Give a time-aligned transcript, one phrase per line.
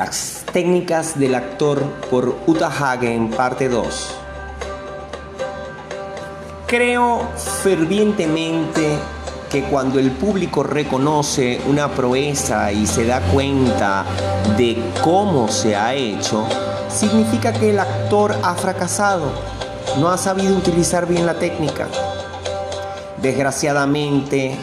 [0.00, 4.16] Las técnicas del actor por Uta Hagen, parte 2.
[6.66, 7.28] Creo
[7.62, 8.98] fervientemente
[9.50, 14.06] que cuando el público reconoce una proeza y se da cuenta
[14.56, 16.46] de cómo se ha hecho,
[16.88, 19.30] significa que el actor ha fracasado,
[19.98, 21.88] no ha sabido utilizar bien la técnica.
[23.20, 24.56] Desgraciadamente,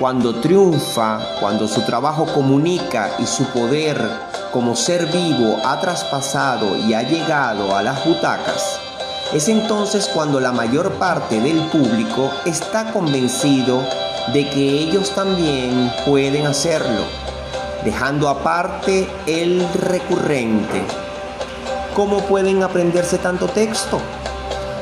[0.00, 6.94] cuando triunfa, cuando su trabajo comunica y su poder como ser vivo ha traspasado y
[6.94, 8.80] ha llegado a las butacas,
[9.32, 13.82] es entonces cuando la mayor parte del público está convencido
[14.32, 17.04] de que ellos también pueden hacerlo,
[17.84, 20.82] dejando aparte el recurrente.
[21.94, 24.00] ¿Cómo pueden aprenderse tanto texto?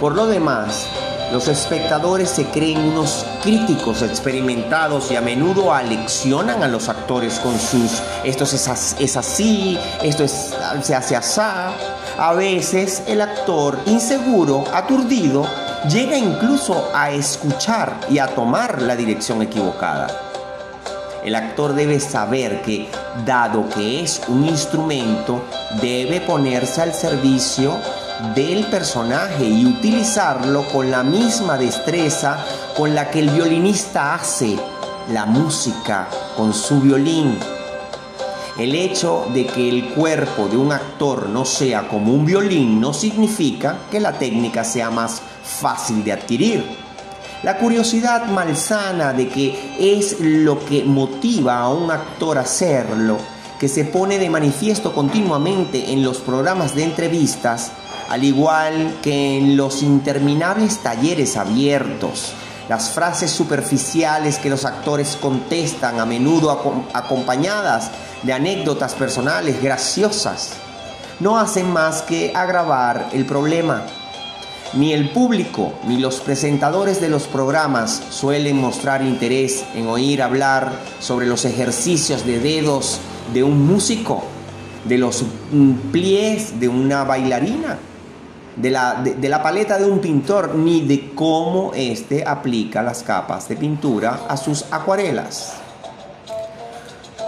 [0.00, 0.86] Por lo demás,
[1.34, 7.58] los espectadores se creen unos críticos experimentados y a menudo aleccionan a los actores con
[7.58, 11.40] sus esto es, así, esto es, se hace así.
[11.40, 15.44] A veces el actor inseguro, aturdido,
[15.90, 20.06] llega incluso a escuchar y a tomar la dirección equivocada.
[21.24, 22.88] El actor debe saber que,
[23.26, 25.42] dado que es un instrumento,
[25.82, 27.76] debe ponerse al servicio
[28.34, 32.38] del personaje y utilizarlo con la misma destreza
[32.76, 34.56] con la que el violinista hace
[35.12, 37.36] la música con su violín.
[38.58, 42.94] El hecho de que el cuerpo de un actor no sea como un violín no
[42.94, 46.64] significa que la técnica sea más fácil de adquirir.
[47.42, 53.18] La curiosidad malsana de que es lo que motiva a un actor a hacerlo,
[53.58, 57.72] que se pone de manifiesto continuamente en los programas de entrevistas,
[58.08, 62.34] al igual que en los interminables talleres abiertos,
[62.68, 66.50] las frases superficiales que los actores contestan a menudo
[66.92, 67.90] acompañadas
[68.22, 70.54] de anécdotas personales graciosas,
[71.20, 73.82] no hacen más que agravar el problema.
[74.72, 80.72] Ni el público ni los presentadores de los programas suelen mostrar interés en oír hablar
[81.00, 82.98] sobre los ejercicios de dedos
[83.32, 84.24] de un músico,
[84.84, 85.24] de los
[85.92, 87.78] pliés de una bailarina
[88.56, 93.48] de la, de, la paleta de un pintor ni de cómo éste aplica las capas
[93.48, 95.54] de pintura a sus acuarelas.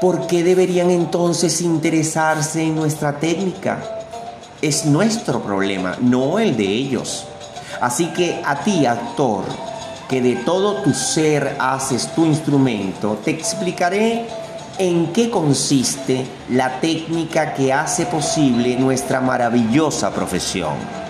[0.00, 3.82] ¿Por qué deberían entonces interesarse en nuestra técnica?
[4.60, 7.26] Es nuestro problema, no el de ellos.
[7.80, 9.44] Así que a ti, actor,
[10.08, 14.26] que de todo tu ser haces tu instrumento, te explicaré
[14.78, 21.05] en qué consiste la técnica que hace posible nuestra maravillosa profesión.